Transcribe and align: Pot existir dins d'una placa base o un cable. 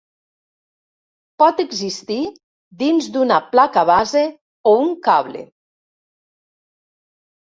Pot 1.41 1.59
existir 1.63 2.15
dins 2.79 3.09
d'una 3.17 3.37
placa 3.51 3.83
base 3.89 4.23
o 4.71 4.75
un 4.85 4.89
cable. 5.09 5.43